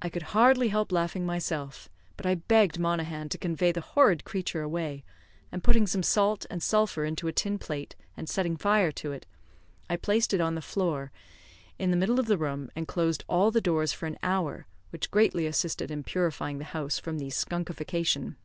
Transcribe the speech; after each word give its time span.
I 0.00 0.08
could 0.08 0.22
hardly 0.32 0.68
help 0.68 0.90
laughing 0.90 1.26
myself; 1.26 1.90
but 2.16 2.24
I 2.24 2.36
begged 2.36 2.78
Monaghan 2.78 3.28
to 3.28 3.36
convey 3.36 3.72
the 3.72 3.82
horrid 3.82 4.24
creature 4.24 4.62
away, 4.62 5.04
and 5.52 5.62
putting 5.62 5.86
some 5.86 6.02
salt 6.02 6.46
and 6.48 6.62
sulphur 6.62 7.04
into 7.04 7.28
a 7.28 7.32
tin 7.34 7.58
plate, 7.58 7.94
and 8.16 8.26
setting 8.26 8.56
fire 8.56 8.90
to 8.92 9.12
it, 9.12 9.26
I 9.90 9.96
placed 9.98 10.32
it 10.32 10.40
on 10.40 10.54
the 10.54 10.62
floor 10.62 11.12
in 11.78 11.90
the 11.90 11.96
middle 11.98 12.18
of 12.18 12.24
the 12.24 12.38
room, 12.38 12.70
and 12.74 12.88
closed 12.88 13.22
all 13.28 13.50
the 13.50 13.60
doors 13.60 13.92
for 13.92 14.06
an 14.06 14.16
hour, 14.22 14.66
which 14.88 15.10
greatly 15.10 15.44
assisted 15.46 15.90
in 15.90 16.04
purifying 16.04 16.56
the 16.56 16.64
house 16.64 16.98
from 16.98 17.18
the 17.18 17.28
skunkification. 17.28 18.36